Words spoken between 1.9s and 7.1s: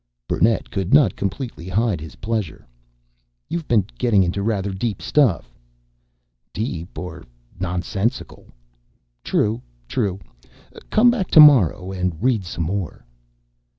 his pleasure. "You've been getting into rather deep stuff." "Deep